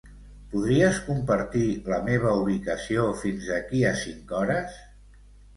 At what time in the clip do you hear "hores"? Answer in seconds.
4.43-4.83